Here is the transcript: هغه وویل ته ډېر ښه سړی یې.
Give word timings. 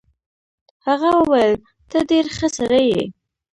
هغه 0.87 1.09
وویل 1.19 1.55
ته 1.89 1.97
ډېر 2.09 2.25
ښه 2.37 2.47
سړی 2.57 2.83
یې. 2.93 3.03